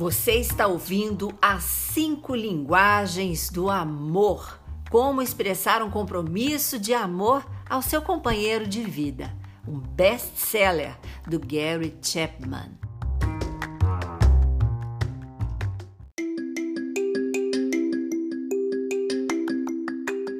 [0.00, 4.58] Você está ouvindo as cinco linguagens do amor.
[4.88, 9.30] Como expressar um compromisso de amor ao seu companheiro de vida.
[9.68, 10.96] Um best-seller
[11.28, 12.70] do Gary Chapman.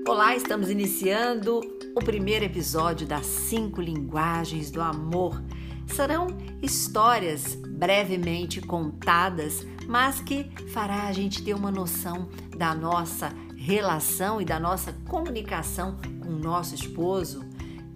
[0.09, 1.61] Olá, estamos iniciando
[1.95, 5.39] o primeiro episódio das cinco linguagens do amor.
[5.87, 6.29] Serão
[6.63, 10.45] histórias brevemente contadas, mas que
[10.75, 16.39] fará a gente ter uma noção da nossa relação e da nossa comunicação com o
[16.39, 17.43] nosso esposo,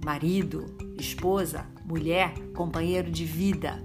[0.02, 3.84] marido, esposa, mulher, companheiro de vida.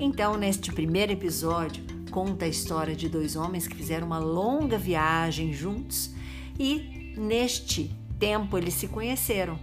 [0.00, 5.52] Então, neste primeiro episódio, conta a história de dois homens que fizeram uma longa viagem
[5.52, 6.10] juntos
[6.58, 9.56] e neste tempo eles se conheceram.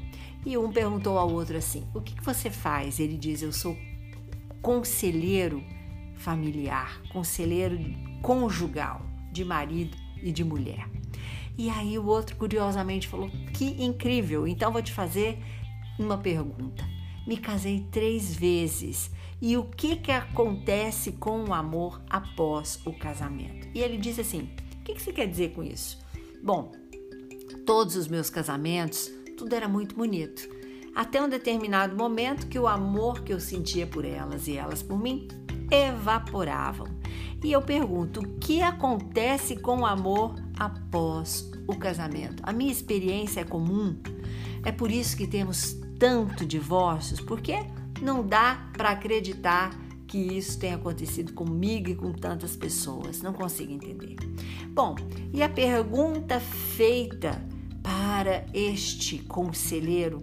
[0.45, 2.99] E um perguntou ao outro assim: O que, que você faz?
[2.99, 3.77] Ele diz: Eu sou
[4.63, 5.61] conselheiro
[6.15, 7.77] familiar, conselheiro
[8.21, 10.89] conjugal de marido e de mulher.
[11.57, 14.47] E aí o outro curiosamente falou: "Que incrível!
[14.47, 15.37] Então vou te fazer
[15.99, 16.83] uma pergunta.
[17.27, 23.67] Me casei três vezes e o que que acontece com o amor após o casamento?"
[23.75, 25.99] E ele disse assim: "O que, que você quer dizer com isso?"
[26.41, 26.71] Bom,
[27.65, 30.62] todos os meus casamentos, tudo era muito bonito
[30.95, 34.99] até um determinado momento que o amor que eu sentia por elas e elas por
[34.99, 35.27] mim
[35.71, 36.87] evaporavam.
[37.43, 42.41] E eu pergunto: o que acontece com o amor após o casamento?
[42.45, 43.97] A minha experiência é comum.
[44.63, 47.59] É por isso que temos tanto divórcios, porque
[48.01, 53.21] não dá para acreditar que isso tenha acontecido comigo e com tantas pessoas.
[53.21, 54.15] Não consigo entender.
[54.69, 54.95] Bom,
[55.33, 57.43] e a pergunta feita
[57.81, 60.21] para este conselheiro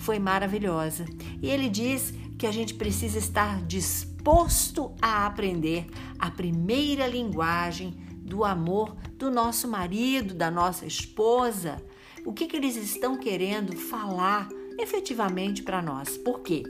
[0.00, 1.04] foi maravilhosa.
[1.40, 5.86] E ele diz que a gente precisa estar disposto a aprender
[6.18, 11.82] a primeira linguagem do amor do nosso marido, da nossa esposa.
[12.24, 16.16] O que, que eles estão querendo falar efetivamente para nós?
[16.16, 16.62] Por quê?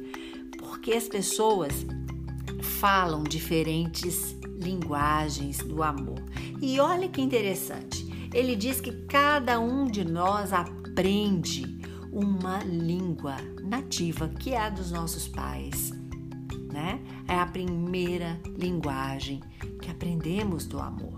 [0.58, 1.86] Porque as pessoas
[2.80, 6.22] falam diferentes linguagens do amor.
[6.60, 11.79] E olha que interessante, ele diz que cada um de nós aprende
[12.12, 15.92] uma língua nativa que é a dos nossos pais,
[16.72, 17.00] né?
[17.28, 19.40] É a primeira linguagem
[19.80, 21.14] que aprendemos do amor.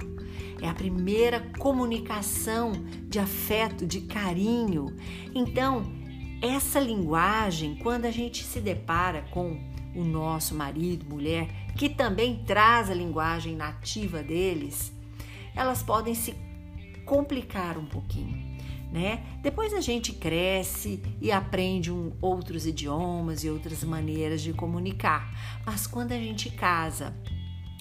[0.60, 2.72] É a primeira comunicação
[3.08, 4.94] de afeto, de carinho.
[5.34, 5.82] Então,
[6.40, 9.58] essa linguagem, quando a gente se depara com
[9.94, 14.92] o nosso marido, mulher, que também traz a linguagem nativa deles,
[15.54, 16.34] elas podem se
[17.04, 18.51] complicar um pouquinho
[18.92, 19.24] né?
[19.40, 25.32] Depois a gente cresce e aprende um, outros idiomas e outras maneiras de comunicar.
[25.64, 27.16] Mas quando a gente casa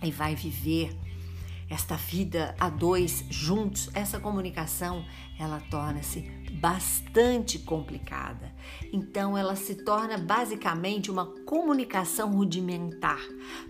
[0.02, 0.98] e vai viver
[1.70, 5.06] esta vida a dois juntos, essa comunicação
[5.38, 6.22] ela torna-se
[6.54, 8.54] bastante complicada.
[8.94, 13.22] Então ela se torna basicamente uma comunicação rudimentar,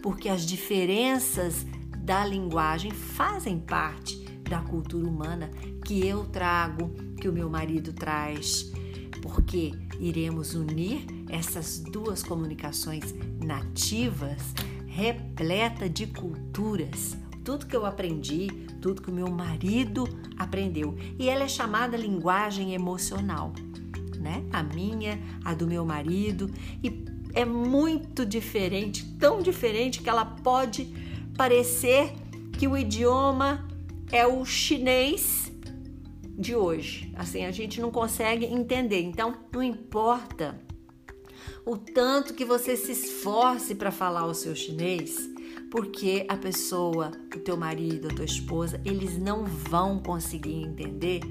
[0.02, 1.66] porque as diferenças
[1.98, 4.20] da linguagem fazem parte
[4.50, 5.50] da cultura humana
[5.92, 8.72] que eu trago, que o meu marido traz,
[9.22, 13.14] porque iremos unir essas duas comunicações
[13.44, 14.54] nativas,
[14.88, 17.18] repleta de culturas.
[17.44, 18.48] Tudo que eu aprendi,
[18.82, 20.08] tudo que o meu marido
[20.38, 20.96] aprendeu.
[21.20, 23.52] E ela é chamada linguagem emocional,
[24.18, 24.46] né?
[24.54, 26.50] A minha, a do meu marido.
[26.82, 27.04] E
[27.34, 30.86] é muito diferente, tão diferente que ela pode
[31.36, 32.14] parecer
[32.54, 33.68] que o idioma
[34.10, 35.51] é o chinês
[36.42, 37.14] de hoje.
[37.16, 39.02] Assim, a gente não consegue entender.
[39.02, 40.60] Então, não importa
[41.66, 45.30] o tanto que você se esforce para falar o seu chinês,
[45.70, 51.22] porque a pessoa, o teu marido, a tua esposa, eles não vão conseguir entender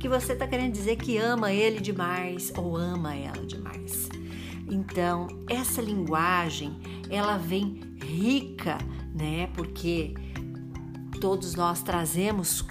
[0.00, 4.08] que você está querendo dizer que ama ele demais ou ama ela demais.
[4.66, 6.74] Então, essa linguagem,
[7.10, 8.78] ela vem rica,
[9.14, 9.48] né?
[9.54, 10.14] Porque
[11.20, 12.64] todos nós trazemos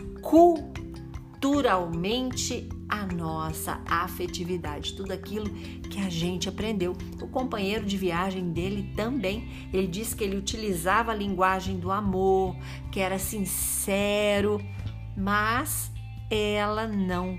[1.44, 5.50] culturalmente a nossa afetividade, tudo aquilo
[5.90, 6.95] que a gente aprendeu.
[7.22, 12.56] O companheiro de viagem dele também, ele disse que ele utilizava a linguagem do amor,
[12.90, 14.62] que era sincero,
[15.18, 15.92] mas
[16.30, 17.38] ela não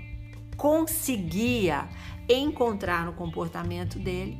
[0.55, 1.89] conseguia
[2.29, 4.37] encontrar no comportamento dele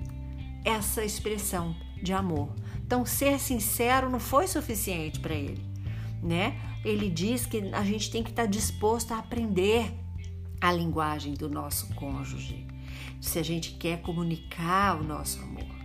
[0.64, 2.54] essa expressão de amor.
[2.86, 5.75] Então, ser sincero não foi suficiente para ele
[6.26, 6.60] né?
[6.84, 9.94] Ele diz que a gente tem que estar disposto a aprender
[10.60, 12.66] a linguagem do nosso cônjuge.
[13.22, 15.76] Se a gente quer comunicar o nosso amor.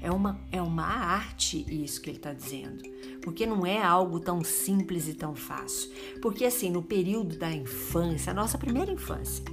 [0.00, 2.84] É uma, é uma arte isso que ele está dizendo.
[3.20, 5.90] porque não é algo tão simples e tão fácil.
[6.22, 9.44] Porque assim, no período da infância, a nossa primeira infância,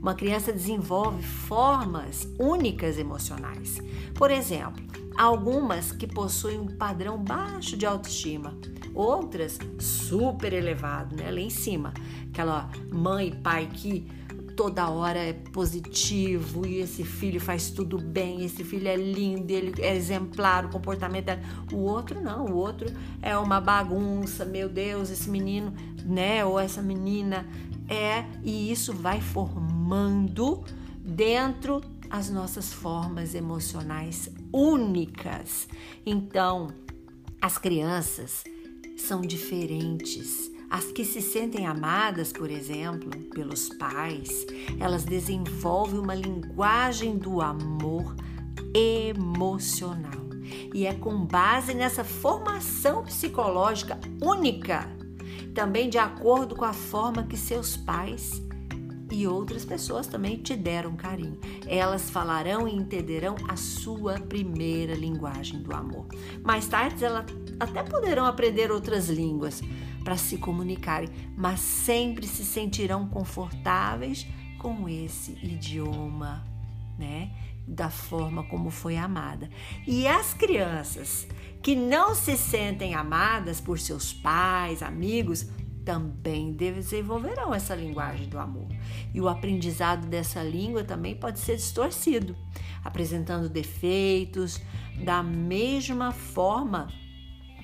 [0.00, 3.78] uma criança desenvolve formas únicas emocionais.
[4.14, 4.82] Por exemplo,
[5.16, 8.56] algumas que possuem um padrão baixo de autoestima,
[8.94, 11.30] outras super elevado, né?
[11.30, 11.92] Lá em cima,
[12.30, 14.06] aquela mãe e pai que
[14.56, 19.72] toda hora é positivo e esse filho faz tudo bem, esse filho é lindo, ele
[19.80, 21.40] é exemplar, o comportamento é...
[21.72, 22.90] O outro não, o outro
[23.22, 25.72] é uma bagunça, meu Deus, esse menino,
[26.04, 27.46] né, ou essa menina
[27.88, 30.62] é, e isso vai formando
[31.02, 31.80] dentro
[32.10, 35.68] as nossas formas emocionais únicas.
[36.04, 36.68] Então,
[37.40, 38.44] as crianças
[38.96, 44.46] são diferentes as que se sentem amadas, por exemplo, pelos pais,
[44.78, 48.14] elas desenvolvem uma linguagem do amor
[48.72, 50.30] emocional.
[50.72, 54.88] E é com base nessa formação psicológica única,
[55.52, 58.40] também de acordo com a forma que seus pais
[59.10, 61.38] e outras pessoas também te deram carinho.
[61.66, 66.06] Elas falarão e entenderão a sua primeira linguagem do amor.
[66.44, 67.26] Mais tarde, elas
[67.58, 69.62] até poderão aprender outras línguas,
[70.02, 74.26] para se comunicarem, mas sempre se sentirão confortáveis
[74.58, 76.44] com esse idioma,
[76.98, 77.30] né?
[77.66, 79.48] Da forma como foi amada.
[79.86, 81.26] E as crianças
[81.62, 85.46] que não se sentem amadas por seus pais, amigos,
[85.84, 88.68] também desenvolverão essa linguagem do amor.
[89.12, 92.36] E o aprendizado dessa língua também pode ser distorcido,
[92.84, 94.60] apresentando defeitos,
[95.04, 96.88] da mesma forma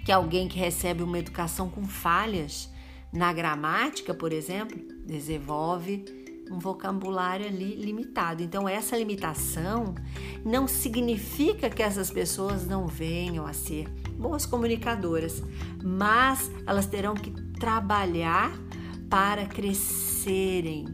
[0.05, 2.71] que alguém que recebe uma educação com falhas
[3.13, 6.05] na gramática, por exemplo, desenvolve
[6.51, 8.43] um vocabulário ali limitado.
[8.43, 9.95] Então, essa limitação
[10.45, 15.43] não significa que essas pessoas não venham a ser boas comunicadoras,
[15.83, 18.53] mas elas terão que trabalhar
[19.09, 20.87] para crescerem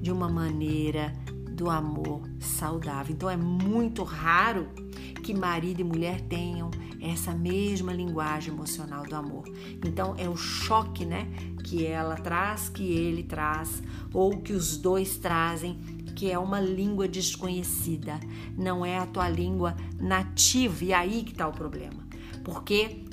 [0.00, 1.12] de uma maneira
[1.50, 3.14] do amor saudável.
[3.14, 4.68] Então, é muito raro
[5.22, 6.70] que marido e mulher tenham
[7.00, 9.44] essa mesma linguagem emocional do amor.
[9.84, 11.26] Então é o choque, né,
[11.64, 13.82] que ela traz, que ele traz,
[14.12, 15.78] ou que os dois trazem,
[16.14, 18.20] que é uma língua desconhecida,
[18.56, 20.84] não é a tua língua nativa.
[20.84, 22.06] E aí que está o problema.
[22.44, 23.04] Porque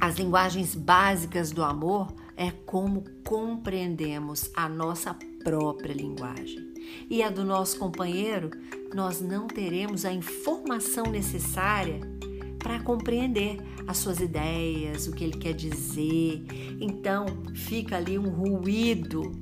[0.00, 5.12] as linguagens básicas do amor é como compreendemos a nossa
[5.42, 6.72] própria linguagem.
[7.10, 8.50] E a do nosso companheiro,
[8.94, 11.98] nós não teremos a informação necessária
[12.60, 13.58] para compreender
[13.88, 16.44] as suas ideias, o que ele quer dizer.
[16.80, 19.32] Então, fica ali um ruído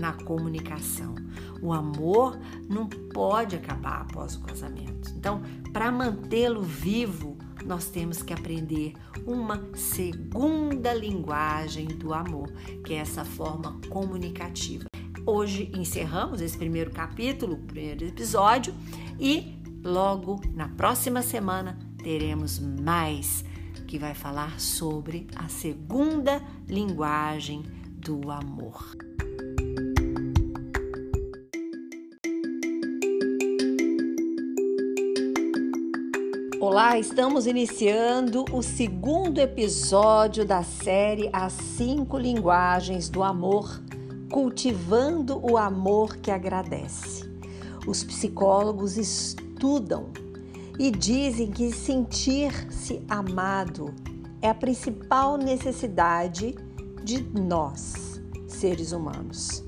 [0.00, 1.14] na comunicação.
[1.60, 2.38] O amor
[2.70, 5.12] não pode acabar após o casamento.
[5.14, 5.42] Então,
[5.74, 7.36] para mantê-lo vivo,
[7.66, 8.94] nós temos que aprender
[9.26, 12.50] uma segunda linguagem do amor,
[12.84, 14.86] que é essa forma comunicativa.
[15.26, 18.72] Hoje encerramos esse primeiro capítulo, primeiro episódio,
[19.18, 23.44] e logo na próxima semana teremos mais
[23.88, 27.64] que vai falar sobre a segunda linguagem
[27.98, 29.05] do amor.
[36.76, 43.82] Olá, estamos iniciando o segundo episódio da série As Cinco Linguagens do Amor,
[44.30, 47.26] cultivando o amor que agradece.
[47.86, 50.10] Os psicólogos estudam
[50.78, 53.94] e dizem que sentir-se amado
[54.42, 56.54] é a principal necessidade
[57.02, 59.64] de nós, seres humanos.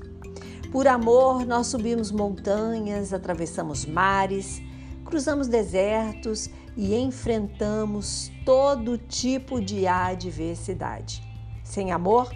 [0.71, 4.61] Por amor, nós subimos montanhas, atravessamos mares,
[5.09, 11.27] cruzamos desertos e enfrentamos todo tipo de adversidade.
[11.63, 12.31] Sem amor,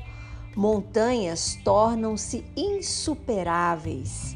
[0.55, 4.35] montanhas tornam-se insuperáveis,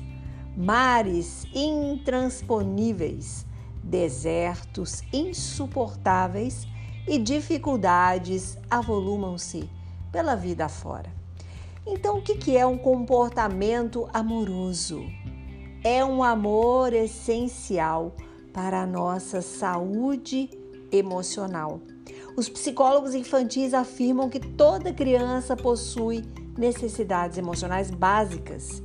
[0.56, 3.48] mares intransponíveis
[3.84, 6.68] desertos insuportáveis
[7.08, 9.68] e dificuldades avolumam-se
[10.12, 11.10] pela vida fora.
[11.86, 15.04] Então, o que é um comportamento amoroso?
[15.84, 18.12] É um amor essencial
[18.58, 20.50] para a nossa saúde
[20.92, 21.80] emocional.
[22.36, 26.26] Os psicólogos infantis afirmam que toda criança possui
[26.58, 28.82] necessidades emocionais básicas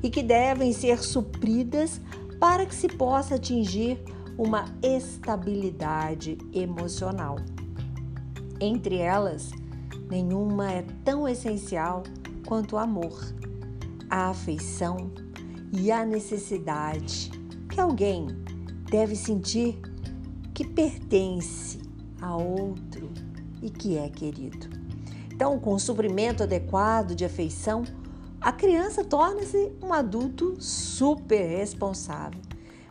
[0.00, 2.00] e que devem ser supridas
[2.38, 3.98] para que se possa atingir
[4.38, 7.34] uma estabilidade emocional.
[8.60, 9.50] Entre elas,
[10.08, 12.04] nenhuma é tão essencial
[12.46, 13.20] quanto o amor,
[14.08, 15.10] a afeição
[15.72, 17.32] e a necessidade
[17.68, 18.45] que alguém
[18.90, 19.78] deve sentir
[20.54, 21.78] que pertence
[22.20, 23.10] a outro
[23.62, 24.68] e que é querido.
[25.32, 27.84] Então, com o suprimento adequado de afeição,
[28.40, 32.40] a criança torna-se um adulto super responsável.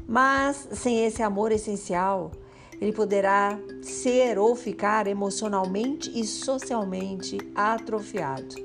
[0.07, 2.31] Mas sem esse amor essencial,
[2.79, 8.55] ele poderá ser ou ficar emocionalmente e socialmente atrofiado.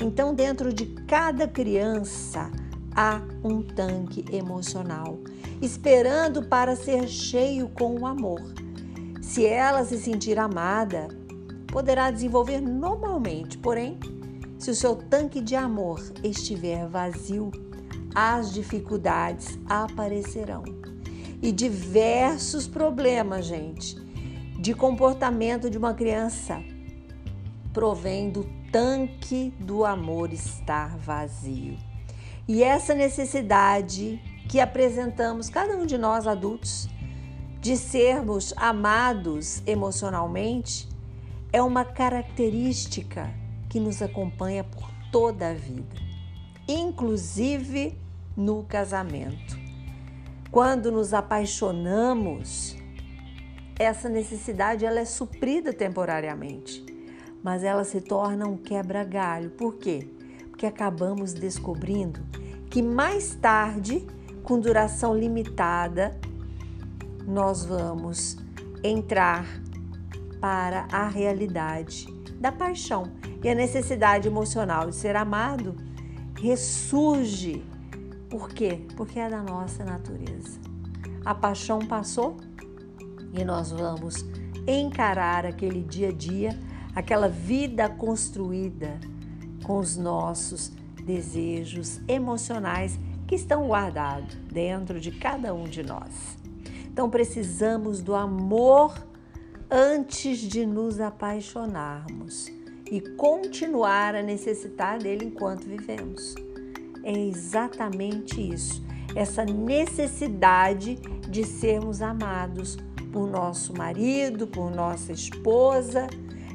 [0.00, 2.50] Então, dentro de cada criança
[2.94, 5.18] há um tanque emocional,
[5.62, 8.42] esperando para ser cheio com o amor.
[9.22, 11.06] Se ela se sentir amada,
[11.68, 13.98] poderá desenvolver normalmente, porém,
[14.58, 17.52] se o seu tanque de amor estiver vazio,
[18.12, 20.64] as dificuldades aparecerão.
[21.40, 23.96] E diversos problemas, gente,
[24.60, 26.62] de comportamento de uma criança
[27.72, 31.76] provém do tanque do amor estar vazio.
[32.46, 34.20] E essa necessidade
[34.52, 36.86] que apresentamos, cada um de nós adultos,
[37.58, 40.86] de sermos amados emocionalmente,
[41.50, 43.32] é uma característica
[43.70, 45.96] que nos acompanha por toda a vida,
[46.68, 47.98] inclusive
[48.36, 49.58] no casamento.
[50.50, 52.76] Quando nos apaixonamos,
[53.78, 56.84] essa necessidade ela é suprida temporariamente,
[57.42, 59.48] mas ela se torna um quebra-galho.
[59.48, 60.06] Por quê?
[60.50, 62.20] Porque acabamos descobrindo
[62.68, 64.06] que mais tarde,
[64.42, 66.18] com duração limitada,
[67.26, 68.36] nós vamos
[68.82, 69.46] entrar
[70.40, 72.06] para a realidade
[72.40, 73.04] da paixão.
[73.42, 75.76] E a necessidade emocional de ser amado
[76.36, 77.64] ressurge.
[78.28, 78.84] Por quê?
[78.96, 80.60] Porque é da nossa natureza.
[81.24, 82.36] A paixão passou
[83.32, 84.24] e nós vamos
[84.66, 86.58] encarar aquele dia a dia,
[86.94, 88.98] aquela vida construída
[89.64, 90.72] com os nossos
[91.04, 96.36] desejos emocionais que estão guardados dentro de cada um de nós.
[96.86, 98.94] Então precisamos do amor
[99.70, 102.52] antes de nos apaixonarmos
[102.90, 106.34] e continuar a necessitar dele enquanto vivemos.
[107.02, 108.84] É exatamente isso,
[109.16, 110.96] essa necessidade
[111.28, 112.76] de sermos amados
[113.10, 116.06] por nosso marido, por nossa esposa.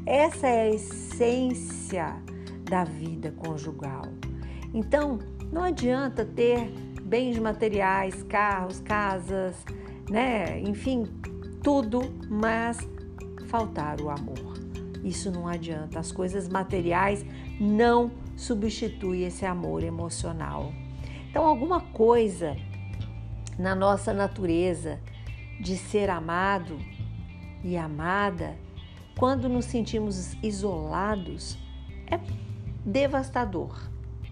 [0.06, 2.16] Essa é a essência
[2.64, 4.04] da vida conjugal.
[4.74, 5.20] Então,
[5.52, 6.70] não adianta ter
[7.04, 9.56] bens materiais, carros, casas,
[10.10, 10.60] né?
[10.62, 11.06] Enfim,
[11.64, 12.78] tudo, mas
[13.48, 14.58] faltar o amor.
[15.04, 16.00] Isso não adianta.
[16.00, 17.26] As coisas materiais
[17.60, 20.74] não substituem esse amor emocional.
[21.30, 22.56] Então, alguma coisa
[23.58, 25.00] na nossa natureza
[25.60, 26.78] de ser amado
[27.64, 28.56] e amada,
[29.18, 31.58] quando nos sentimos isolados,
[32.06, 32.20] é
[32.86, 33.90] devastador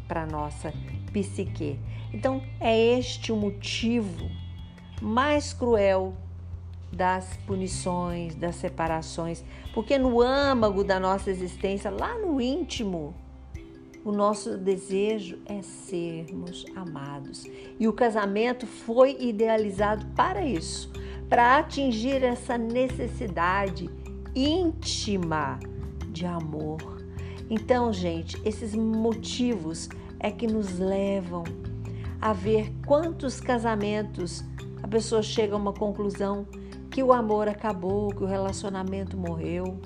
[0.07, 0.71] para a nossa
[1.15, 1.79] psique.
[2.13, 4.29] Então, é este o motivo
[5.01, 6.13] mais cruel
[6.91, 9.43] das punições, das separações,
[9.73, 13.13] porque no âmago da nossa existência, lá no íntimo,
[14.03, 17.45] o nosso desejo é sermos amados.
[17.79, 20.91] E o casamento foi idealizado para isso,
[21.27, 23.89] para atingir essa necessidade
[24.35, 25.59] íntima
[26.11, 27.03] de amor.
[27.49, 29.89] Então, gente, esses motivos
[30.25, 31.43] é que nos levam
[32.19, 34.43] a ver quantos casamentos
[34.81, 36.47] a pessoa chega a uma conclusão
[36.89, 39.79] que o amor acabou, que o relacionamento morreu,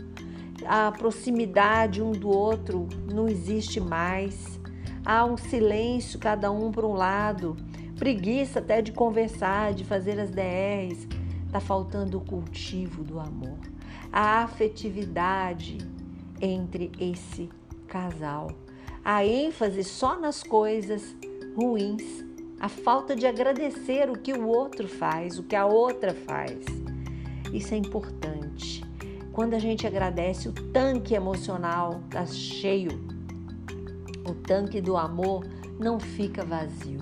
[0.66, 4.62] a proximidade um do outro não existe mais,
[5.04, 7.58] há um silêncio, cada um para um lado,
[7.98, 11.06] preguiça até de conversar, de fazer as DRs,
[11.48, 13.60] está faltando o cultivo do amor,
[14.10, 15.80] a afetividade
[16.40, 17.50] entre esse
[17.90, 18.52] casal,
[19.12, 21.16] a ênfase só nas coisas
[21.56, 22.24] ruins,
[22.60, 26.60] a falta de agradecer o que o outro faz, o que a outra faz.
[27.52, 28.86] Isso é importante.
[29.32, 33.02] Quando a gente agradece, o tanque emocional está cheio.
[34.30, 35.44] O tanque do amor
[35.80, 37.00] não fica vazio,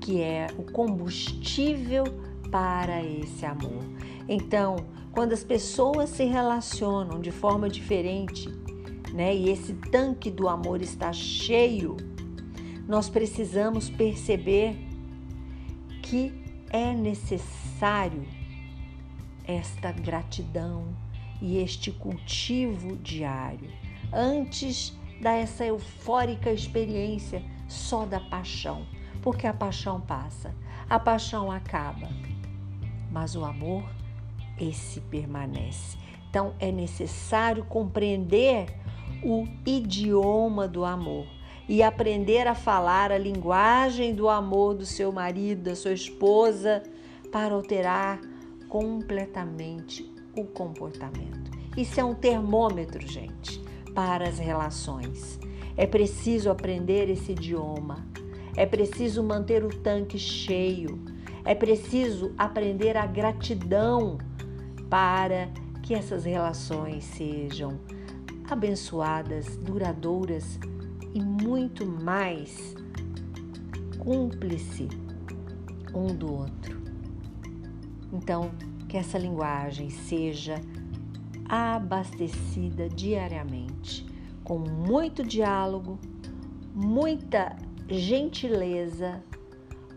[0.00, 2.02] que é o combustível
[2.50, 3.84] para esse amor.
[4.28, 4.74] Então,
[5.12, 8.52] quando as pessoas se relacionam de forma diferente,
[9.12, 11.96] né, e esse tanque do amor está cheio,
[12.88, 14.76] nós precisamos perceber
[16.02, 16.32] que
[16.70, 18.26] é necessário
[19.44, 20.88] esta gratidão
[21.40, 23.70] e este cultivo diário.
[24.12, 28.86] Antes dessa eufórica experiência só da paixão,
[29.20, 30.54] porque a paixão passa,
[30.88, 32.08] a paixão acaba,
[33.10, 33.84] mas o amor,
[34.58, 36.01] esse permanece.
[36.32, 38.64] Então é necessário compreender
[39.22, 41.26] o idioma do amor
[41.68, 46.82] e aprender a falar a linguagem do amor do seu marido, da sua esposa,
[47.30, 48.18] para alterar
[48.66, 51.50] completamente o comportamento.
[51.76, 53.60] Isso é um termômetro, gente,
[53.94, 55.38] para as relações.
[55.76, 58.06] É preciso aprender esse idioma.
[58.56, 60.98] É preciso manter o tanque cheio.
[61.44, 64.16] É preciso aprender a gratidão
[64.88, 65.50] para
[65.82, 67.80] que essas relações sejam
[68.48, 70.58] abençoadas, duradouras
[71.14, 72.74] e muito mais
[73.98, 74.88] cúmplice
[75.94, 76.82] um do outro.
[78.12, 78.50] Então,
[78.88, 80.60] que essa linguagem seja
[81.48, 84.06] abastecida diariamente
[84.44, 85.98] com muito diálogo,
[86.74, 87.56] muita
[87.88, 89.22] gentileza,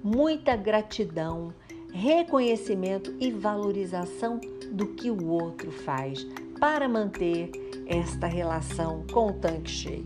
[0.04, 1.54] muita gratidão,
[1.96, 4.40] reconhecimento e valorização
[4.72, 6.26] do que o outro faz
[6.60, 7.52] para manter
[7.86, 10.06] esta relação com o tanque cheio.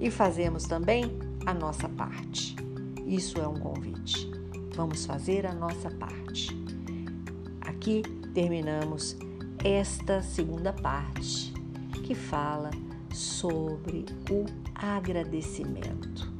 [0.00, 1.04] E fazemos também
[1.46, 2.54] a nossa parte.
[3.06, 4.30] Isso é um convite.
[4.74, 6.66] Vamos fazer a nossa parte
[7.86, 8.02] aqui
[8.34, 9.16] terminamos
[9.62, 11.52] esta segunda parte
[12.02, 12.70] que fala
[13.14, 14.44] sobre o
[14.74, 16.32] agradecimento,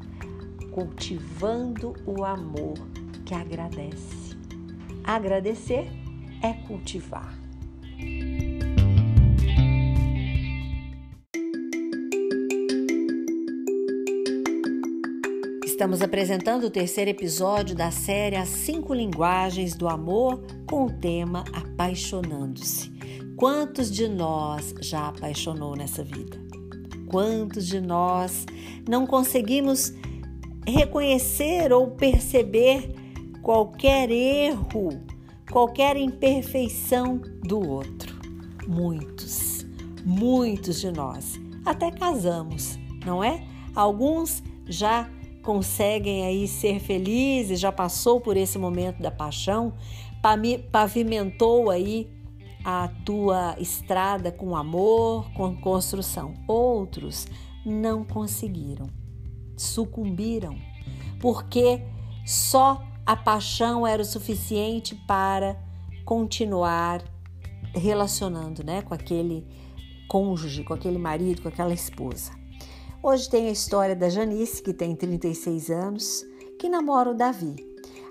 [0.73, 2.75] cultivando o amor
[3.25, 4.26] que agradece.
[5.07, 5.87] Agradecer
[6.43, 7.33] é cultivar.
[15.65, 21.45] Estamos apresentando o terceiro episódio da série As Cinco Linguagens do Amor com o tema
[21.53, 22.91] Apaixonando-se.
[23.37, 26.37] Quantos de nós já apaixonou nessa vida?
[27.07, 28.45] Quantos de nós
[28.89, 29.93] não conseguimos
[30.67, 33.06] reconhecer ou perceber
[33.47, 34.89] qualquer erro,
[35.53, 38.13] qualquer imperfeição do outro?
[38.67, 39.65] Muitos,
[40.05, 41.39] muitos de nós.
[41.65, 43.47] Até casamos, não é?
[43.73, 45.09] Alguns já
[45.45, 49.75] conseguem aí ser felizes, já passou por esse momento da paixão,
[50.73, 52.11] pavimentou aí
[52.65, 56.35] a tua estrada com amor, com construção.
[56.49, 57.29] Outros
[57.65, 58.89] não conseguiram,
[59.57, 60.57] sucumbiram,
[61.21, 61.81] porque
[62.25, 65.57] só a paixão era o suficiente para
[66.05, 67.05] continuar
[67.73, 69.47] relacionando, né, com aquele
[70.09, 72.33] cônjuge, com aquele marido, com aquela esposa.
[73.01, 76.25] Hoje tem a história da Janice, que tem 36 anos,
[76.59, 77.55] que namora o Davi.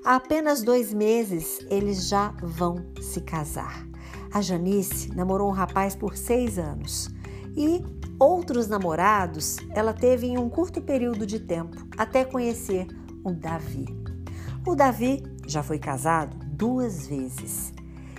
[0.06, 3.86] Há apenas dois meses eles já vão se casar.
[4.32, 7.10] A Janice namorou um rapaz por seis anos
[7.58, 7.84] e
[8.18, 12.88] outros namorados ela teve em um curto período de tempo até conhecer
[13.24, 14.05] o Davi.
[14.68, 17.72] O Davi já foi casado duas vezes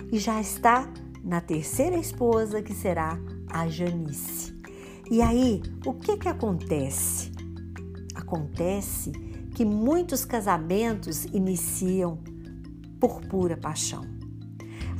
[0.09, 0.89] e já está
[1.21, 3.19] na terceira esposa que será
[3.51, 4.55] a Janice.
[5.11, 7.33] E aí, o que que acontece?
[8.15, 9.11] Acontece
[9.55, 12.17] que muitos casamentos iniciam
[12.97, 14.05] por pura paixão.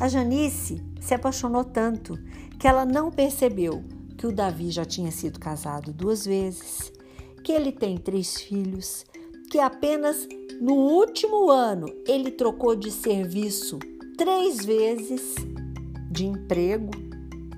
[0.02, 2.20] A Janice se apaixonou tanto
[2.60, 3.86] que ela não percebeu
[4.18, 6.92] que o Davi já tinha sido casado duas vezes,
[7.42, 9.06] que ele tem três filhos,
[9.50, 10.28] que apenas
[10.60, 13.80] no último ano ele trocou de serviço
[14.18, 15.36] três vezes,
[16.10, 16.92] de emprego,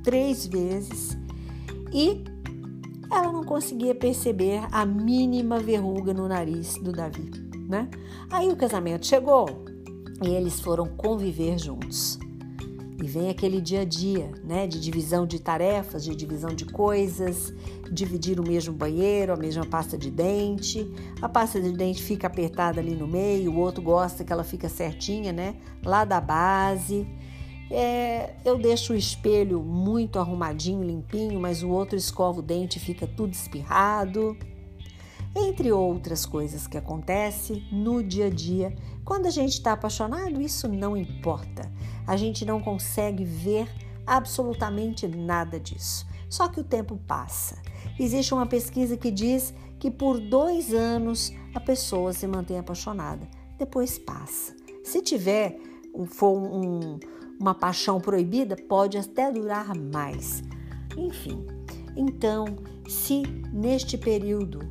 [0.03, 1.17] três vezes,
[1.93, 2.23] e
[3.11, 7.31] ela não conseguia perceber a mínima verruga no nariz do Davi,
[7.67, 7.89] né?
[8.29, 9.47] Aí o casamento chegou
[10.23, 12.19] e eles foram conviver juntos.
[13.01, 17.53] E vem aquele dia a dia, né, de divisão de tarefas, de divisão de coisas,
[17.89, 20.85] dividir o mesmo banheiro, a mesma pasta de dente.
[21.21, 24.67] A pasta de dente fica apertada ali no meio, o outro gosta que ela fica
[24.67, 27.07] certinha, né, lá da base.
[27.71, 32.81] É, eu deixo o espelho muito arrumadinho, limpinho, mas o outro escova o dente e
[32.81, 34.35] fica tudo espirrado.
[35.35, 40.67] Entre outras coisas que acontecem no dia a dia, quando a gente está apaixonado, isso
[40.67, 41.71] não importa.
[42.09, 43.69] A gente não consegue ver
[44.03, 46.07] absolutamente nada disso.
[46.27, 47.61] Só que o tempo passa.
[47.99, 53.27] Existe uma pesquisa que diz que por dois anos a pessoa se mantém apaixonada.
[53.59, 54.55] Depois passa.
[54.83, 55.59] Se tiver
[56.07, 56.99] for um,
[57.39, 60.41] uma paixão proibida pode até durar mais.
[60.97, 61.45] Enfim,
[61.95, 62.45] então,
[62.87, 63.21] se
[63.53, 64.67] neste período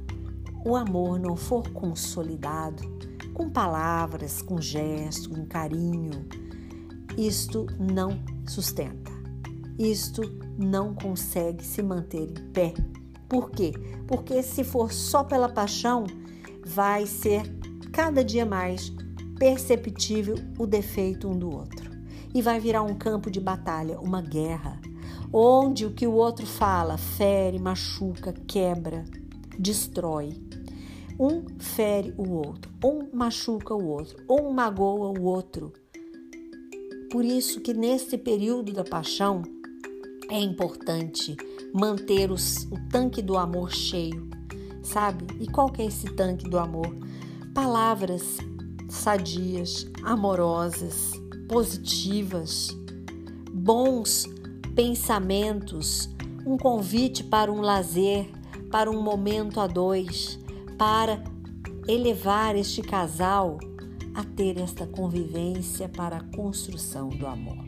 [0.67, 2.83] o amor não for consolidado
[3.33, 6.27] com palavras, com gestos, com carinho,
[7.19, 9.11] isto não sustenta.
[9.77, 10.23] Isto
[10.57, 12.75] não consegue se manter em pé.
[13.29, 13.73] Por quê?
[14.07, 16.07] Porque se for só pela paixão,
[16.65, 17.43] vai ser
[17.93, 18.93] cada dia mais
[19.37, 21.91] perceptível o defeito um do outro
[22.33, 24.81] e vai virar um campo de batalha, uma guerra,
[25.33, 29.05] onde o que o outro fala fere, machuca, quebra,
[29.59, 30.41] destrói.
[31.19, 35.73] Um fere o outro, um machuca o outro, um magoa o outro.
[37.11, 39.43] Por isso que nesse período da paixão
[40.31, 41.37] é importante
[41.73, 44.29] manter os, o tanque do amor cheio,
[44.83, 45.25] sabe?
[45.41, 46.95] E qual que é esse tanque do amor?
[47.55, 48.37] Palavras
[48.91, 51.13] sadias, amorosas,
[51.49, 52.77] positivas,
[53.53, 54.27] bons
[54.75, 56.11] pensamentos,
[56.47, 58.31] um convite para um lazer,
[58.71, 60.39] para um momento a dois,
[60.77, 61.25] para
[61.87, 63.59] elevar este casal
[64.19, 67.65] a ter esta convivência para a construção do amor.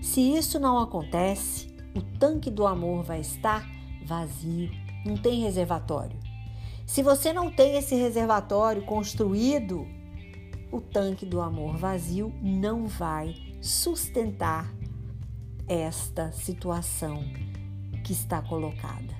[0.00, 3.62] Se isso não acontece, o tanque do amor vai estar
[4.06, 4.70] vazio,
[5.04, 6.18] não tem reservatório.
[6.86, 9.86] Se você não tem esse reservatório construído,
[10.72, 14.72] o tanque do amor vazio não vai sustentar
[15.68, 17.22] esta situação
[18.02, 19.14] que está colocada.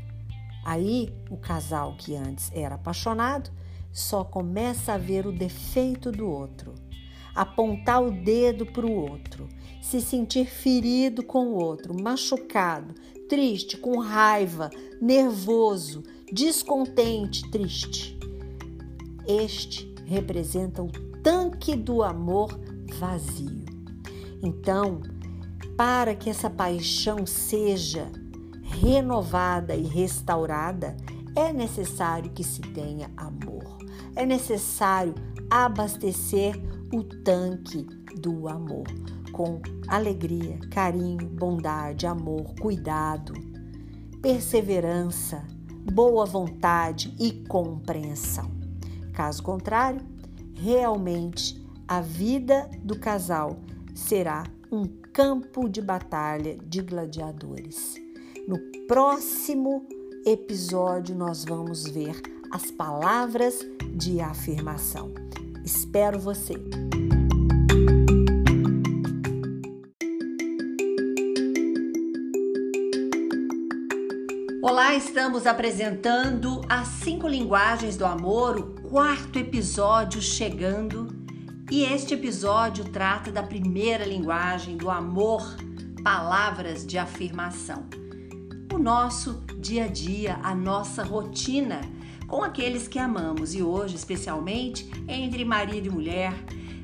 [0.65, 3.51] Aí, o casal que antes era apaixonado
[3.93, 6.75] só começa a ver o defeito do outro,
[7.35, 9.49] apontar o dedo para o outro,
[9.81, 12.95] se sentir ferido com o outro, machucado,
[13.29, 16.03] triste, com raiva, nervoso,
[16.33, 18.19] descontente, triste.
[19.27, 20.91] Este representa o
[21.23, 22.59] tanque do amor
[22.99, 23.65] vazio.
[24.43, 25.03] Então,
[25.77, 28.11] para que essa paixão seja
[28.63, 30.97] renovada e restaurada,
[31.37, 33.82] é necessário que se tenha amor.
[34.15, 35.15] É necessário
[35.51, 36.55] abastecer
[36.93, 37.83] o tanque
[38.17, 38.85] do amor
[39.33, 43.33] com alegria, carinho, bondade, amor, cuidado,
[44.21, 45.43] perseverança,
[45.93, 48.51] boa vontade e compreensão.
[49.13, 50.01] Caso contrário,
[50.55, 53.59] realmente a vida do casal
[53.95, 57.97] será um campo de batalha de gladiadores.
[58.47, 59.87] No próximo
[60.25, 62.21] episódio, nós vamos ver
[62.53, 65.15] as palavras de afirmação.
[65.65, 66.55] Espero você!
[74.63, 81.09] Olá, estamos apresentando as cinco linguagens do amor, o quarto episódio chegando
[81.71, 85.43] e este episódio trata da primeira linguagem do amor,
[86.05, 87.87] palavras de afirmação.
[88.73, 91.81] O nosso dia a dia, a nossa rotina
[92.33, 96.33] com aqueles que amamos e hoje, especialmente entre marido e mulher,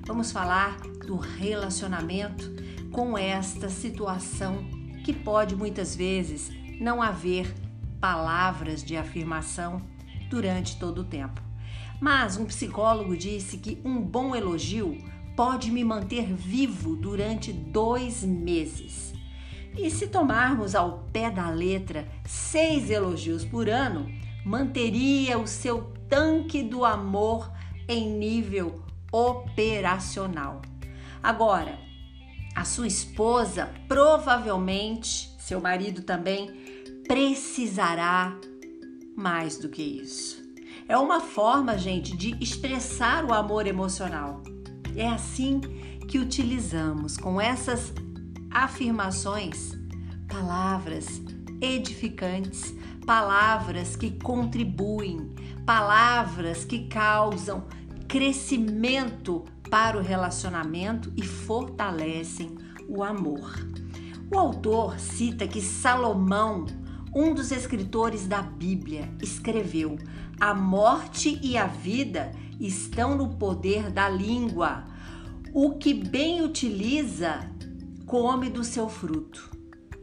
[0.06, 2.54] vamos falar do relacionamento
[2.92, 4.62] com esta situação
[5.02, 7.50] que pode muitas vezes não haver
[7.98, 9.80] palavras de afirmação
[10.28, 11.40] durante todo o tempo.
[11.98, 14.98] Mas um psicólogo disse que um bom elogio
[15.34, 19.14] pode me manter vivo durante dois meses.
[19.78, 26.62] E se tomarmos ao pé da letra seis elogios por ano, manteria o seu tanque
[26.62, 27.52] do amor
[27.86, 28.82] em nível
[29.12, 30.62] operacional.
[31.22, 31.78] Agora,
[32.56, 36.48] a sua esposa provavelmente, seu marido também,
[37.06, 38.34] precisará
[39.14, 40.42] mais do que isso.
[40.88, 44.42] É uma forma, gente, de expressar o amor emocional.
[44.96, 45.60] É assim
[46.08, 47.92] que utilizamos com essas
[48.50, 49.72] afirmações
[50.26, 51.20] palavras
[51.60, 52.74] edificantes,
[53.08, 57.64] palavras que contribuem, palavras que causam
[58.06, 62.54] crescimento para o relacionamento e fortalecem
[62.86, 63.66] o amor.
[64.30, 66.66] O autor cita que Salomão
[67.16, 69.96] um dos escritores da Bíblia escreveu:
[70.38, 74.84] A morte e a vida estão no poder da língua.
[75.54, 77.50] O que bem utiliza,
[78.04, 79.50] come do seu fruto.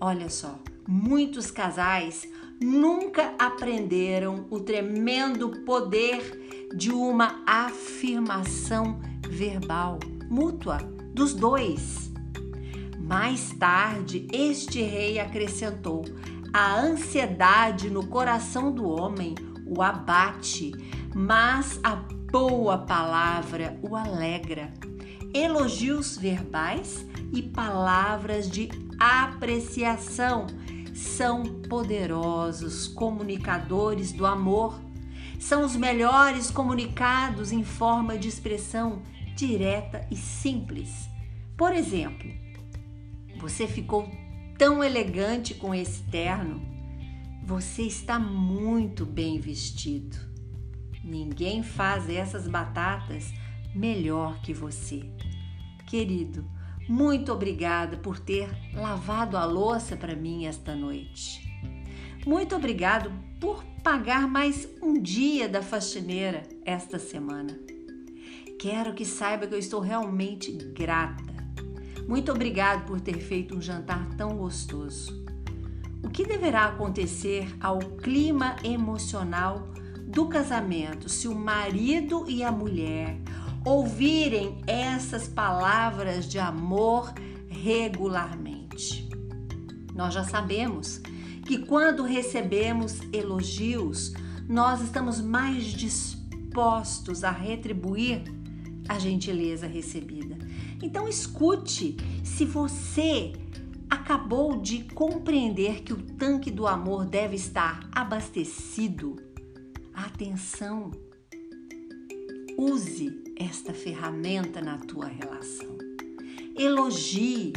[0.02, 2.28] Olha só, muitos casais
[2.62, 10.78] nunca aprenderam o tremendo poder de uma afirmação verbal mútua
[11.14, 12.12] dos dois.
[13.00, 16.04] Mais tarde, este rei acrescentou:
[16.54, 20.72] a ansiedade no coração do homem o abate,
[21.14, 24.74] mas a boa palavra o alegra.
[25.34, 30.48] Elogios verbais e palavras de apreciação
[30.96, 34.80] são poderosos comunicadores do amor.
[35.38, 39.02] São os melhores comunicados em forma de expressão
[39.36, 41.10] direta e simples.
[41.58, 42.32] Por exemplo,
[43.38, 44.10] você ficou
[44.58, 46.62] tão elegante com esse terno.
[47.44, 50.18] Você está muito bem vestido.
[51.04, 53.34] Ninguém faz essas batatas
[53.76, 55.04] melhor que você.
[55.86, 56.50] Querido,
[56.88, 61.42] muito obrigada por ter lavado a louça para mim esta noite.
[62.26, 67.58] Muito obrigado por pagar mais um dia da faxineira esta semana.
[68.60, 71.36] Quero que saiba que eu estou realmente grata
[72.08, 75.26] muito obrigado por ter feito um jantar tão gostoso.
[76.04, 79.68] o que deverá acontecer ao clima emocional
[80.06, 83.18] do casamento se o marido e a mulher
[83.66, 87.12] ouvirem essas palavras de amor
[87.50, 89.10] regularmente?
[89.94, 91.02] Nós já sabemos
[91.46, 94.14] que quando recebemos elogios,
[94.48, 98.24] nós estamos mais dispostos a retribuir
[98.88, 100.38] a gentileza recebida.
[100.82, 103.34] Então escute, se você
[103.90, 109.16] acabou de compreender que o tanque do amor deve estar abastecido,
[109.94, 110.92] atenção,
[112.58, 115.78] use esta ferramenta na tua relação.
[116.58, 117.54] Elogie.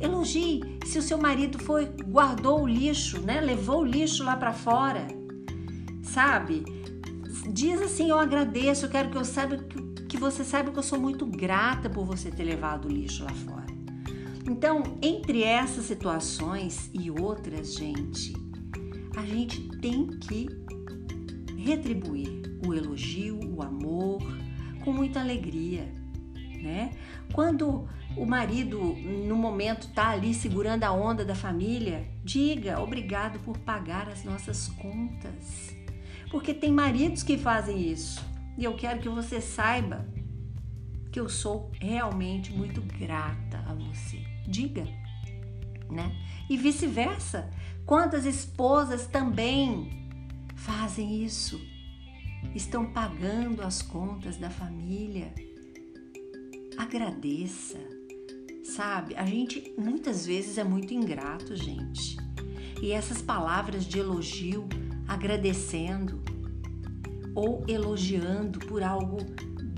[0.00, 3.40] Elogie se o seu marido foi guardou o lixo, né?
[3.40, 5.06] Levou o lixo lá para fora.
[6.02, 6.64] Sabe?
[7.48, 10.82] Diz assim: "Eu agradeço, eu quero que eu saiba que, que você saiba que eu
[10.82, 13.66] sou muito grata por você ter levado o lixo lá fora".
[14.48, 18.32] Então, entre essas situações e outras, gente,
[19.16, 20.48] a gente tem que
[21.56, 24.22] retribuir o elogio, o amor,
[24.86, 25.92] com muita alegria,
[26.62, 26.92] né?
[27.32, 28.80] Quando o marido,
[29.26, 34.68] no momento, tá ali segurando a onda da família, diga obrigado por pagar as nossas
[34.68, 35.74] contas.
[36.30, 38.24] Porque tem maridos que fazem isso.
[38.56, 40.06] E eu quero que você saiba
[41.10, 44.22] que eu sou realmente muito grata a você.
[44.46, 44.86] Diga,
[45.90, 46.14] né?
[46.48, 47.50] E vice-versa.
[47.84, 50.08] Quantas esposas também
[50.54, 51.60] fazem isso?
[52.54, 55.32] Estão pagando as contas da família.
[56.76, 57.78] Agradeça,
[58.64, 59.14] sabe?
[59.16, 62.16] A gente muitas vezes é muito ingrato, gente.
[62.82, 64.68] E essas palavras de elogio,
[65.08, 66.22] agradecendo
[67.34, 69.18] ou elogiando por algo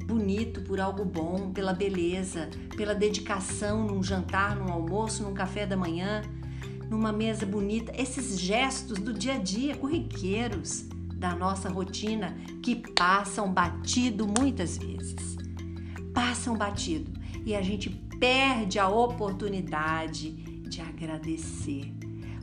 [0.06, 5.76] bonito, por algo bom, pela beleza, pela dedicação num jantar, num almoço, num café da
[5.76, 6.22] manhã,
[6.88, 10.86] numa mesa bonita, esses gestos do dia a dia, corriqueiros
[11.18, 15.36] da nossa rotina que passam batido muitas vezes.
[16.14, 17.12] Passam batido
[17.44, 21.92] e a gente perde a oportunidade de agradecer,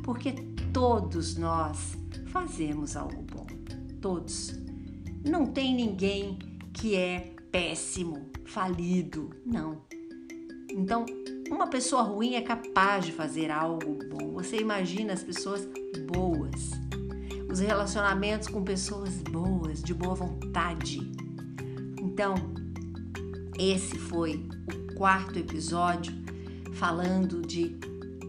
[0.04, 0.34] porque
[0.74, 3.48] todos nós fazemos algo bom.
[4.02, 4.54] Todos.
[5.24, 6.38] Não tem ninguém
[6.74, 9.82] que é péssimo, falido, não.
[10.70, 11.06] Então,
[11.50, 14.34] uma pessoa ruim é capaz de fazer algo bom.
[14.34, 15.68] Você imagina as pessoas
[16.12, 16.85] boas
[17.56, 21.00] os relacionamentos com pessoas boas, de boa vontade.
[21.98, 22.36] Então,
[23.58, 24.46] esse foi
[24.92, 26.14] o quarto episódio
[26.74, 27.78] falando de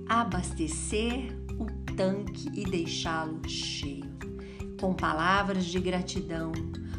[0.08, 4.16] abastecer o tanque e deixá-lo cheio,
[4.80, 6.52] com palavras de gratidão,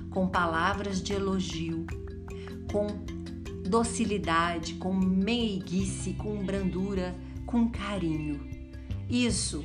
[0.10, 1.86] com palavras de elogio,
[2.70, 2.88] com
[3.70, 8.46] docilidade, com meiguice, com brandura, com carinho.
[9.10, 9.64] Isso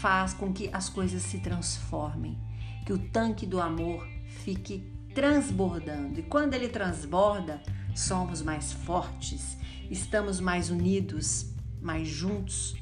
[0.00, 2.38] faz com que as coisas se transformem,
[2.86, 4.06] que o tanque do amor
[4.44, 4.84] fique
[5.14, 6.20] transbordando.
[6.20, 7.60] E quando ele transborda,
[7.94, 9.58] somos mais fortes,
[9.90, 12.76] estamos mais unidos, mais juntos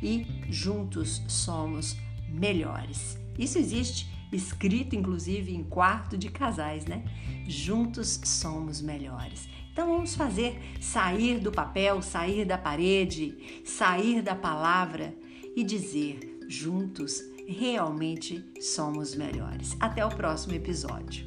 [0.00, 1.96] e juntos somos
[2.28, 3.18] melhores.
[3.36, 7.02] Isso existe escrito inclusive em quarto de casais, né?
[7.48, 9.48] Juntos somos melhores.
[9.72, 15.12] Então vamos fazer sair do papel, sair da parede, sair da palavra
[15.56, 19.76] e dizer: juntos realmente somos melhores.
[19.78, 21.24] Até o próximo episódio.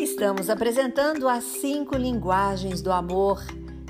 [0.00, 3.42] Estamos apresentando as cinco linguagens do amor.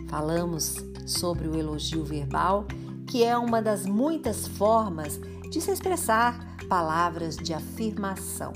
[0.09, 0.75] Falamos
[1.07, 2.67] sobre o elogio verbal,
[3.07, 5.21] que é uma das muitas formas
[5.51, 8.53] de se expressar palavras de afirmação.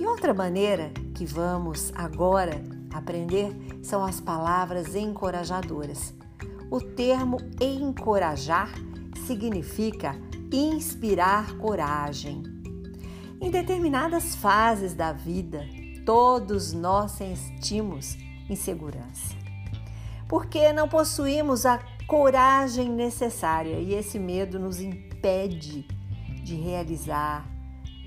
[0.00, 6.14] E outra maneira que vamos agora aprender são as palavras encorajadoras.
[6.70, 8.70] O termo encorajar
[9.26, 10.14] significa
[10.52, 12.42] inspirar coragem.
[13.40, 15.64] Em determinadas fases da vida,
[16.04, 18.16] todos nós sentimos
[18.48, 19.36] insegurança,
[20.28, 25.86] porque não possuímos a coragem necessária e esse medo nos impede
[26.42, 27.46] de realizar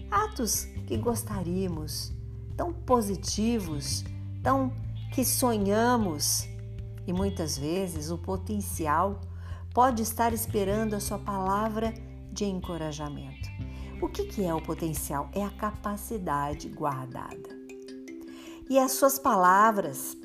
[0.09, 2.11] atos que gostaríamos,
[2.57, 4.03] tão positivos,
[4.41, 4.71] tão
[5.13, 6.47] que sonhamos
[7.05, 9.19] e muitas vezes o potencial
[9.73, 11.93] pode estar esperando a sua palavra
[12.31, 13.49] de encorajamento.
[14.01, 15.29] O que é o potencial?
[15.33, 17.61] É a capacidade guardada.
[18.69, 20.17] E as suas palavras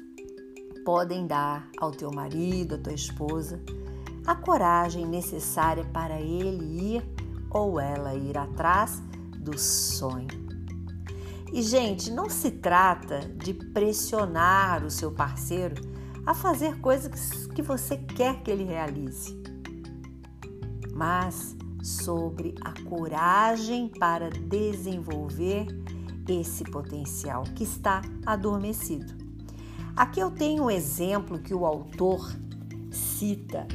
[0.85, 3.61] podem dar ao teu marido, à tua esposa,
[4.26, 7.05] a coragem necessária para ele ir
[7.50, 9.02] ou ela ir atrás
[9.38, 10.45] do sonho.
[11.57, 15.75] E, gente, não se trata de pressionar o seu parceiro
[16.27, 19.35] a fazer coisas que você quer que ele realize,
[20.92, 25.66] mas sobre a coragem para desenvolver
[26.29, 29.14] esse potencial que está adormecido.
[29.97, 32.37] Aqui eu tenho um exemplo que o autor
[32.90, 33.66] cita.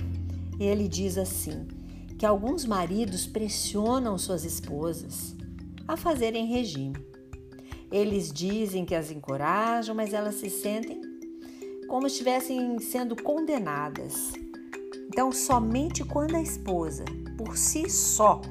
[0.59, 1.67] Ele diz assim:
[2.15, 5.35] que alguns maridos pressionam suas esposas
[5.87, 7.09] a fazerem regime.
[7.91, 11.01] Eles dizem que as encorajam, mas elas se sentem
[11.87, 14.31] como estivessem sendo condenadas.
[15.07, 17.03] Então, somente quando a esposa,
[17.37, 18.41] por si só,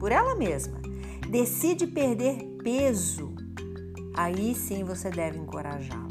[0.00, 0.80] por ela mesma,
[1.28, 3.34] decide perder peso,
[4.14, 6.06] aí sim você deve encorajá-la.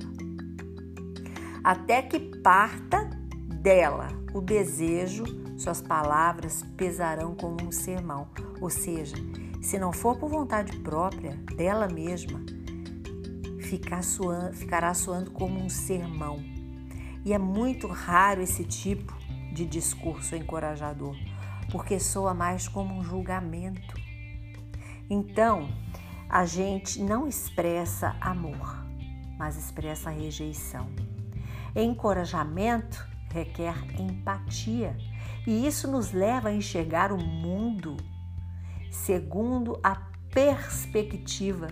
[1.63, 3.09] Até que parta
[3.49, 5.23] dela o desejo
[5.57, 8.27] suas palavras pesarão como um sermão.
[8.61, 9.15] Ou seja,
[9.61, 12.39] se não for por vontade própria dela mesma,
[13.65, 16.43] ficará soando como um sermão.
[17.23, 19.13] E é muito raro esse tipo
[19.53, 21.15] de discurso encorajador,
[21.71, 23.95] porque soa mais como um julgamento.
[25.09, 25.69] Então,
[26.29, 28.85] a gente não expressa amor,
[29.37, 30.87] mas expressa rejeição.
[31.75, 34.95] Encorajamento requer empatia
[35.45, 37.97] e isso nos leva a enxergar o mundo
[38.89, 39.95] segundo a
[40.31, 41.67] perspectiva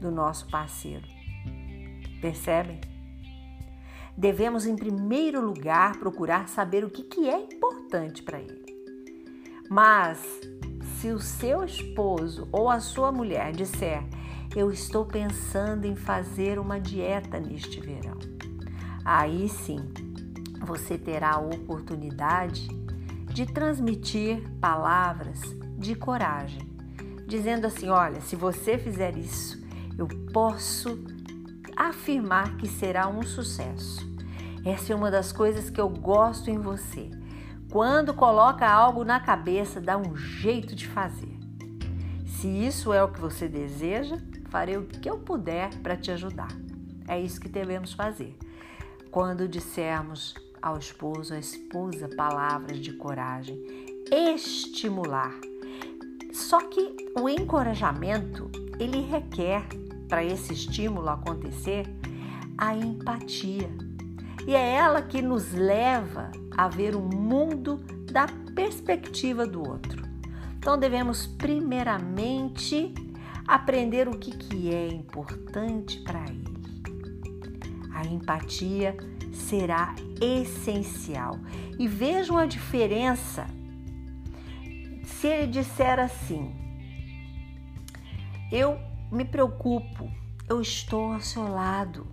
[0.00, 1.17] do nosso parceiro.
[2.20, 2.80] Percebem?
[4.16, 8.66] Devemos, em primeiro lugar, procurar saber o que, é importante para ele.
[9.70, 10.18] Mas,
[10.96, 14.02] se o seu esposo ou a sua mulher disser:
[14.56, 18.18] Eu estou pensando em fazer uma dieta neste verão,
[19.04, 19.78] aí sim
[20.60, 22.68] você terá a oportunidade
[23.32, 25.40] de transmitir palavras
[25.78, 26.68] de coragem,
[27.26, 29.62] dizendo assim: olha, se você fizer isso,
[29.96, 30.96] eu posso
[31.78, 34.04] afirmar que será um sucesso.
[34.64, 37.08] Essa é uma das coisas que eu gosto em você.
[37.70, 41.38] Quando coloca algo na cabeça, dá um jeito de fazer.
[42.26, 44.16] Se isso é o que você deseja,
[44.48, 46.48] farei o que eu puder para te ajudar.
[47.06, 48.36] É isso que devemos fazer.
[49.10, 53.56] Quando dissermos ao esposo, à esposa, palavras de coragem,
[54.10, 55.32] estimular.
[56.32, 59.64] Só que o encorajamento, ele requer
[60.08, 61.86] para esse estímulo acontecer
[62.56, 63.70] a empatia.
[64.46, 67.76] E é ela que nos leva a ver o mundo
[68.10, 70.02] da perspectiva do outro.
[70.58, 72.94] Então devemos primeiramente
[73.46, 76.58] aprender o que, que é importante para ele.
[77.94, 78.96] A empatia
[79.32, 81.38] será essencial.
[81.78, 83.46] E vejam a diferença
[85.04, 86.54] se ele disser assim:
[88.52, 88.78] Eu
[89.10, 90.10] me preocupo,
[90.48, 92.06] eu estou ao seu lado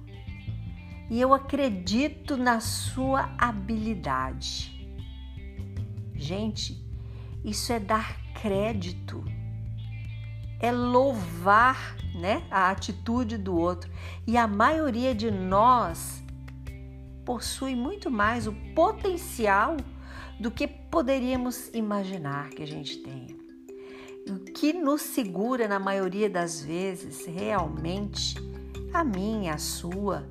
[1.10, 4.72] e eu acredito na sua habilidade.
[6.14, 6.84] Gente,
[7.44, 9.24] isso é dar crédito,
[10.60, 13.92] é louvar né, a atitude do outro.
[14.26, 16.24] E a maioria de nós
[17.26, 19.78] possui muito mais o potencial
[20.40, 23.35] do que poderíamos imaginar que a gente tenha.
[24.28, 28.36] O que nos segura na maioria das vezes, realmente,
[28.92, 30.26] a minha, a sua,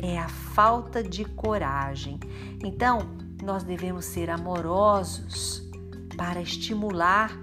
[0.00, 2.18] é a falta de coragem.
[2.64, 3.00] Então,
[3.42, 5.62] nós devemos ser amorosos
[6.16, 7.38] para estimular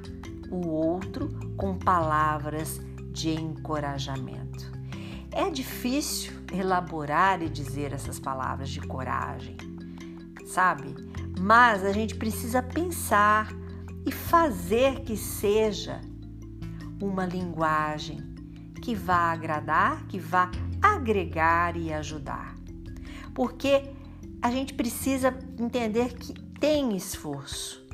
[0.49, 4.71] o outro com palavras de encorajamento.
[5.31, 9.55] É difícil elaborar e dizer essas palavras de coragem,
[10.47, 10.95] sabe?
[11.39, 13.60] Mas a gente precisa pensar
[14.05, 16.01] e fazer que seja
[17.01, 18.19] uma linguagem
[18.81, 20.49] que vá agradar, que vá
[20.81, 22.55] agregar e ajudar.
[23.33, 23.83] Porque
[24.41, 27.85] a gente precisa entender que tem esforço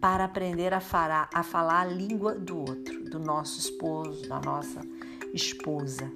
[0.00, 4.80] para aprender a falar, a falar a língua do outro, do nosso esposo, da nossa
[5.32, 6.10] esposa.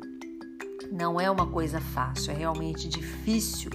[0.90, 3.70] Não é uma coisa fácil, é realmente difícil.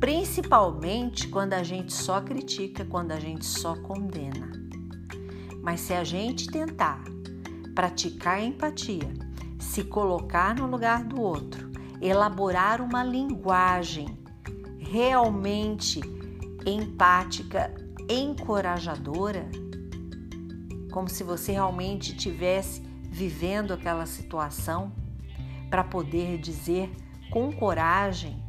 [0.00, 4.52] Principalmente quando a gente só critica, quando a gente só condena.
[5.62, 7.02] Mas se a gente tentar
[7.74, 9.12] praticar empatia,
[9.58, 11.70] se colocar no lugar do outro,
[12.00, 14.18] elaborar uma linguagem
[14.78, 16.00] realmente
[16.64, 17.74] empática,
[18.08, 19.48] encorajadora,
[20.92, 22.80] como se você realmente estivesse
[23.10, 24.92] vivendo aquela situação,
[25.70, 26.90] para poder dizer
[27.30, 28.42] com coragem: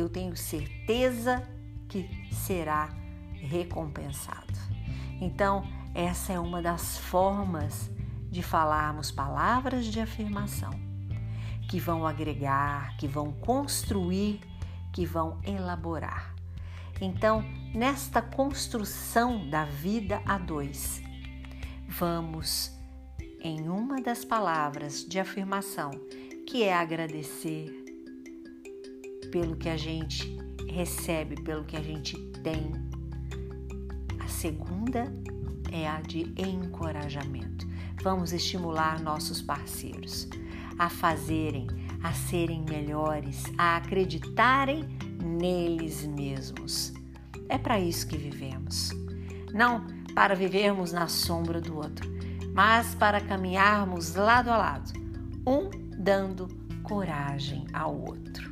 [0.00, 1.42] eu tenho certeza
[1.88, 2.88] que será
[3.34, 4.52] recompensado.
[5.20, 5.62] Então,
[5.94, 7.90] essa é uma das formas
[8.30, 10.70] de falarmos palavras de afirmação,
[11.68, 14.40] que vão agregar, que vão construir,
[14.92, 16.34] que vão elaborar.
[17.00, 17.44] Então,
[17.74, 21.02] nesta construção da vida a dois,
[21.88, 22.72] vamos
[23.42, 25.90] em uma das palavras de afirmação,
[26.46, 27.79] que é agradecer
[29.28, 30.36] pelo que a gente
[30.68, 32.72] recebe, pelo que a gente tem.
[34.18, 35.12] A segunda
[35.72, 37.66] é a de encorajamento.
[38.02, 40.28] Vamos estimular nossos parceiros
[40.78, 41.66] a fazerem,
[42.02, 44.84] a serem melhores, a acreditarem
[45.22, 46.94] neles mesmos.
[47.48, 48.90] É para isso que vivemos.
[49.52, 52.08] Não para vivermos na sombra do outro,
[52.54, 54.92] mas para caminharmos lado a lado,
[55.46, 55.68] um
[55.98, 56.48] dando
[56.82, 58.50] coragem ao outro.